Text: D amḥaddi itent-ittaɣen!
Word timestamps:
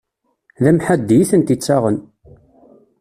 D 0.61 0.63
amḥaddi 0.71 1.17
itent-ittaɣen! 1.21 1.97